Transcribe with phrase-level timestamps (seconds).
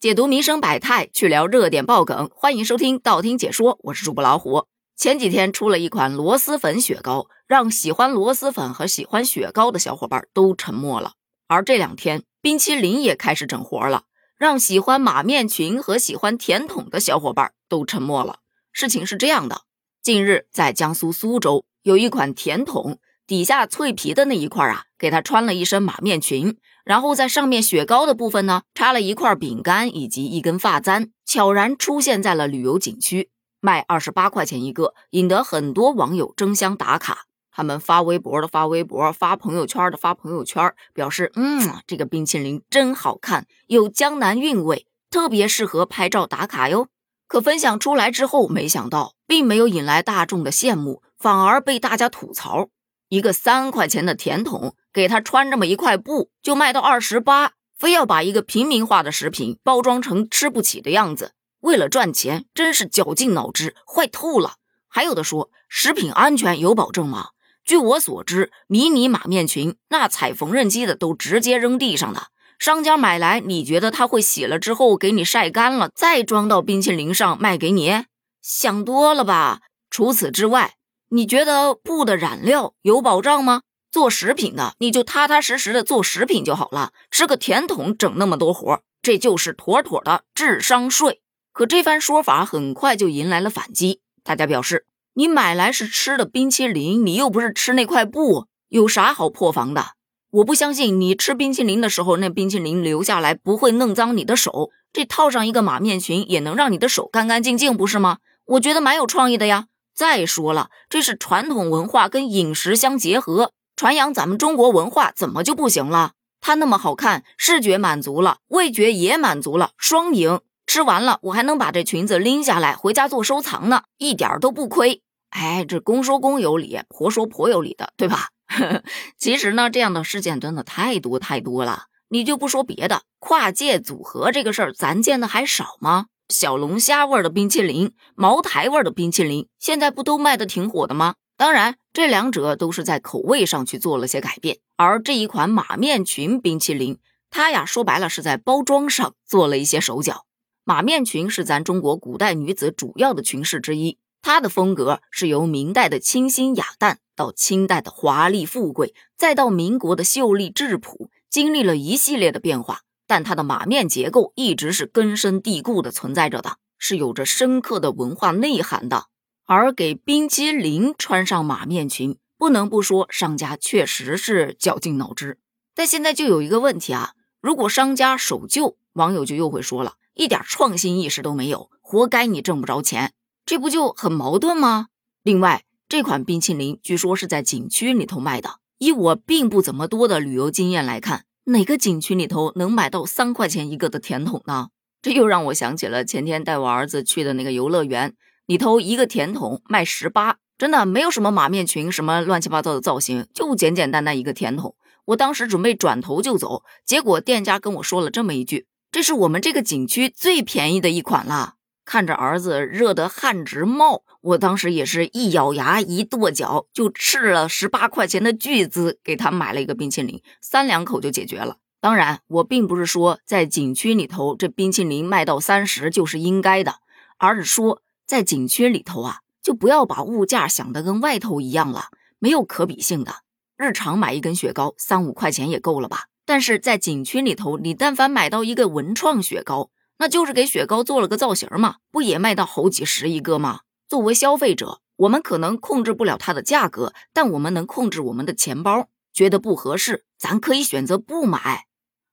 [0.00, 4.64] 解读民生百态，去聊热点爆梗，欢迎收听道听解说，我是主播老虎。
[4.96, 11.14] 前几天出了一款螺蛳粉雪糕，让喜欢螺蛳粉和喜欢雪糕的小伙伴都沉默了。
[11.48, 14.04] 而这两天，冰淇淋也开始整活了，
[14.36, 18.38] 让喜欢马面裙和喜欢甜筒的小伙伴都沉默了。
[18.70, 19.62] 事情是这样的，
[20.00, 26.56] 近日在江苏苏州有一款甜筒，底下脆皮的那一块啊，给他穿了一身马面裙。
[26.82, 33.28] 然后在上面雪糕的部分呢，插了一块饼干以及一根发簪，悄然出现在了旅游景区，
[33.60, 37.26] 卖二十八块钱一个，引得很多网友争相打卡。
[37.52, 46.88] 他们发微博的发微博，发朋友圈的发朋友圈，表示嗯，这个冰淇淋真好看，有江南韵味，特别适合拍照打卡哟。
[47.26, 52.70] 可分享出来之后，没想到并没有引来大众的羡慕，反而被大家吐槽。
[53.08, 64.54] 一个三块钱的甜筒，给他穿这么一块布，就卖到二十八，非要把一个平民化的食品包装成吃不起的样子，为了赚钱，真是绞尽脑汁，坏透了。
[64.88, 67.28] 还有的说，食品安全有保证吗？
[67.64, 78.04] 据我所知，迷你马面裙那踩缝纫机的都直接扔地上的，商家买来，你觉得他会洗了之后给你晒干了，再装到冰淇淋上卖给你？
[78.40, 79.60] 想多了吧。
[79.90, 80.77] 除此之外。
[81.10, 83.62] 你觉得布的染料有保障吗？
[83.90, 91.22] 做食品的你就踏踏实实的做食品就好了，吃个甜筒整那么多活，这就是妥妥的智商税。
[91.52, 99.92] 可这番说法很快就迎来了反击，大家表示：你买来是吃的冰淇淋，你又不是吃那块布，有啥好破防的？
[100.30, 108.18] 我不相信你吃冰淇淋的时候，那冰淇淋流下来不会弄脏你的手，这套上一个马面裙也能让你的手干干净净，不是吗？
[108.44, 109.68] 我觉得蛮有创意的呀。
[109.98, 116.12] 再说了，这是传统文化跟饮食相结合，传扬咱们中国文化怎么就不行了？
[116.40, 120.40] 它那么好看，视觉满足了，味觉也满足了，双赢。
[120.66, 125.02] 吃完了，我还能把这裙子拎下来回家做收藏呢，一点都不亏。
[125.30, 128.28] 哎，这公说公有理，婆说婆有理的，对吧？
[129.18, 131.86] 其实呢，这样的事件真的太多太多了。
[132.10, 136.06] 你就不说别的，跨界组合这个事儿，咱见的还少吗？
[136.28, 141.14] 小龙虾味的冰淇淋，茅台味的冰淇淋，现在不都卖的挺火的吗？
[141.38, 144.58] 当然，这两者都是在口味上去做了些改变。
[144.76, 146.98] 而这一款马面裙冰淇淋，
[147.30, 150.26] 它呀说白了是在包装上做了一些手脚。
[150.64, 162.82] 马面裙是咱中国古代女子主要的裙饰之一，它的风格是由明代的清新雅淡，到清代的华丽富贵，再到民国的秀丽质朴，经历了一系列的变化。
[163.08, 169.06] 但它的马面结构一直是根深蒂固的存在着的，是有着深刻的文化内涵的。
[169.46, 175.38] 而给冰淇淋穿上马面裙，不能不说商家确实是绞尽脑汁。
[175.74, 183.14] 但现在就有一个问题啊，如果商家守旧，网友就又会说了，一点创新意识都没有，活该你挣不着钱，
[183.46, 184.88] 这不就很矛盾吗？
[185.22, 191.24] 另外，这款冰淇淋据说是在景区里头卖的，以我并不怎么多的旅游经验来看。
[191.48, 194.68] 哪个景区里头能买到三块钱一个的甜筒呢？
[195.00, 198.14] 这又让我想起了前天带我儿子去的那个游乐园，
[198.44, 204.74] 里头一个甜筒卖十八，真的没有什么马面裙，什么乱七八糟的造型，就简简单单一个甜筒。
[205.06, 211.54] 我当时准备转头就走，结果店家跟我说了这么一句：“这是我们这个景区最便宜的一款了。”
[211.88, 221.56] 看着儿子热得汗直冒，我当时也是一咬牙一跺脚，就斥了十八块钱的巨资给他买了一个冰淇淋，三两口就解决了。
[221.80, 226.74] 当然，我并不是说在景区里头这冰淇淋卖到三十就是应该的，
[227.16, 231.86] 而是说在景区里头啊，就不要把物价想得跟外头一样了，
[232.18, 233.22] 没有可比性的。
[233.56, 236.08] 日常买一根雪糕三五块钱也够了吧？
[236.26, 239.70] 但是在景区里头，你但凡买到一个文创雪糕。
[239.98, 243.60] 那就是给雪糕做了个造型嘛，不也卖到好几十一个吗？
[243.88, 248.88] 作为消费者，我们可能控制不了它的价格，但我们能控制我们的钱包。
[249.12, 251.64] 觉得不合适，咱可以选择不买。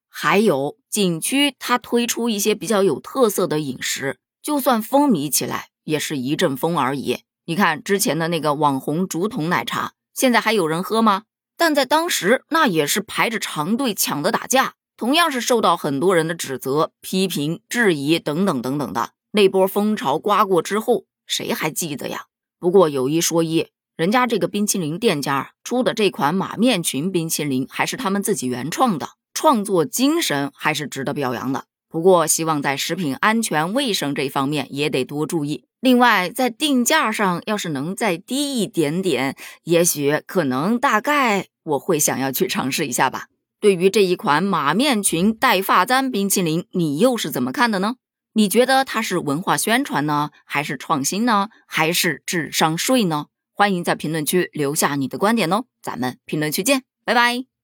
[0.09, 7.19] 还有景区，它推出一些比较有特色的饮食，就算风靡起来，也是一阵风而已。
[7.45, 11.23] 你看之前的那个网红竹筒奶茶，现在还有人喝吗？
[11.57, 14.73] 但在当时，那也是排着长队抢的打架。
[14.97, 22.27] 同样是受到很多人的指责、批评、质疑等等等等的那波风潮刮过之后，谁还记得呀？
[22.59, 31.65] 不过有一说一，人家这个冰淇淋店家出的这款马面裙冰淇淋还是他们自己原创的，创作精神还是值得表扬的。
[31.89, 35.65] 不过希望在食品安全卫生这方面也得多注意。
[35.81, 43.27] 另外，在定价上要是能再低一点点，也许可能大概我会想要去尝试一下吧。
[43.65, 47.95] 对于这一款马面裙带发簪冰淇淋，你又是怎么看的呢？
[48.33, 53.25] 你觉得它是文化宣传呢，还是创新呢，还是智商税呢？
[53.55, 57.54] 欢迎在评论区留下你的观点哦，咱们评论区见，拜拜。